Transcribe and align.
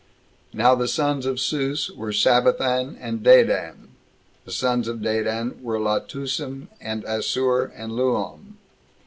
Now 0.51 0.73
the 0.73 0.87
sons 0.87 1.27
of 1.27 1.39
Sous 1.39 1.91
were 1.91 2.11
Sabathan 2.11 2.97
and 2.99 3.21
Dadan. 3.21 3.89
The 4.45 4.51
sons 4.51 4.87
of 4.87 4.97
Dadan 4.97 5.61
were 5.61 5.77
Latusim, 5.77 6.69
and 6.79 7.03
Assur, 7.03 7.65
and 7.67 7.91
Luom. 7.91 8.55